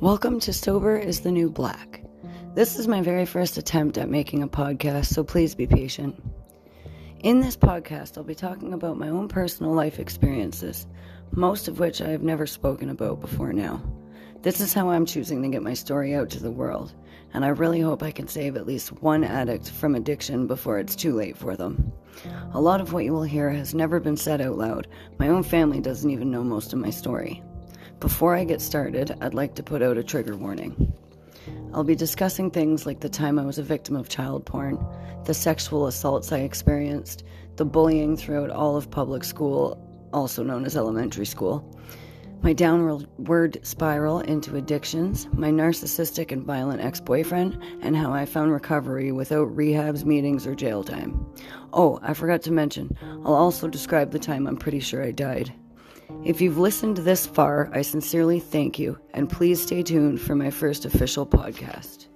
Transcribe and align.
Welcome 0.00 0.40
to 0.40 0.52
Sober 0.52 0.96
is 0.96 1.20
the 1.20 1.30
New 1.30 1.48
Black. 1.48 2.02
This 2.54 2.78
is 2.78 2.88
my 2.88 3.00
very 3.00 3.24
first 3.24 3.56
attempt 3.56 3.96
at 3.96 4.10
making 4.10 4.42
a 4.42 4.48
podcast, 4.48 5.06
so 5.06 5.22
please 5.22 5.54
be 5.54 5.68
patient. 5.68 6.20
In 7.20 7.40
this 7.40 7.56
podcast, 7.56 8.18
I'll 8.18 8.24
be 8.24 8.34
talking 8.34 8.74
about 8.74 8.98
my 8.98 9.08
own 9.08 9.28
personal 9.28 9.72
life 9.72 10.00
experiences, 10.00 10.86
most 11.30 11.68
of 11.68 11.78
which 11.78 12.02
I 12.02 12.08
have 12.08 12.22
never 12.22 12.46
spoken 12.46 12.90
about 12.90 13.20
before 13.20 13.52
now. 13.52 13.82
This 14.42 14.60
is 14.60 14.74
how 14.74 14.90
I'm 14.90 15.06
choosing 15.06 15.42
to 15.42 15.48
get 15.48 15.62
my 15.62 15.74
story 15.74 16.14
out 16.14 16.28
to 16.30 16.42
the 16.42 16.50
world, 16.50 16.92
and 17.32 17.44
I 17.44 17.48
really 17.48 17.80
hope 17.80 18.02
I 18.02 18.10
can 18.10 18.26
save 18.26 18.56
at 18.56 18.66
least 18.66 19.00
one 19.00 19.22
addict 19.22 19.70
from 19.70 19.94
addiction 19.94 20.46
before 20.48 20.78
it's 20.78 20.96
too 20.96 21.14
late 21.14 21.36
for 21.36 21.56
them. 21.56 21.92
A 22.52 22.60
lot 22.60 22.80
of 22.80 22.92
what 22.92 23.04
you 23.04 23.12
will 23.12 23.22
hear 23.22 23.48
has 23.48 23.74
never 23.74 24.00
been 24.00 24.16
said 24.16 24.40
out 24.40 24.58
loud. 24.58 24.88
My 25.18 25.28
own 25.28 25.44
family 25.44 25.80
doesn't 25.80 26.10
even 26.10 26.30
know 26.30 26.42
most 26.42 26.72
of 26.72 26.78
my 26.80 26.90
story. 26.90 27.42
Before 28.04 28.34
I 28.34 28.44
get 28.44 28.60
started, 28.60 29.16
I'd 29.22 29.32
like 29.32 29.54
to 29.54 29.62
put 29.62 29.80
out 29.80 29.96
a 29.96 30.04
trigger 30.04 30.36
warning. 30.36 30.92
I'll 31.72 31.84
be 31.84 31.94
discussing 31.94 32.50
things 32.50 32.84
like 32.84 33.00
the 33.00 33.08
time 33.08 33.38
I 33.38 33.46
was 33.46 33.56
a 33.56 33.62
victim 33.62 33.96
of 33.96 34.10
child 34.10 34.44
porn, 34.44 34.78
the 35.24 35.32
sexual 35.32 35.86
assaults 35.86 36.30
I 36.30 36.40
experienced, 36.40 37.24
the 37.56 37.64
bullying 37.64 38.14
throughout 38.14 38.50
all 38.50 38.76
of 38.76 38.90
public 38.90 39.24
school, 39.24 39.82
also 40.12 40.42
known 40.42 40.66
as 40.66 40.76
elementary 40.76 41.24
school, 41.24 41.74
my 42.42 42.52
downward 42.52 43.58
spiral 43.66 44.20
into 44.20 44.54
addictions, 44.56 45.26
my 45.32 45.48
narcissistic 45.48 46.30
and 46.30 46.44
violent 46.44 46.82
ex 46.82 47.00
boyfriend, 47.00 47.58
and 47.80 47.96
how 47.96 48.12
I 48.12 48.26
found 48.26 48.52
recovery 48.52 49.12
without 49.12 49.48
rehabs, 49.56 50.04
meetings, 50.04 50.46
or 50.46 50.54
jail 50.54 50.84
time. 50.84 51.26
Oh, 51.72 51.98
I 52.02 52.12
forgot 52.12 52.42
to 52.42 52.52
mention, 52.52 52.98
I'll 53.24 53.32
also 53.32 53.66
describe 53.66 54.10
the 54.10 54.18
time 54.18 54.46
I'm 54.46 54.58
pretty 54.58 54.80
sure 54.80 55.02
I 55.02 55.10
died. 55.10 55.54
If 56.24 56.40
you've 56.40 56.58
listened 56.58 56.98
this 56.98 57.26
far, 57.26 57.70
I 57.72 57.82
sincerely 57.82 58.40
thank 58.40 58.78
you, 58.78 58.98
and 59.12 59.28
please 59.28 59.62
stay 59.62 59.82
tuned 59.82 60.20
for 60.20 60.34
my 60.34 60.50
first 60.50 60.84
official 60.84 61.26
podcast. 61.26 62.08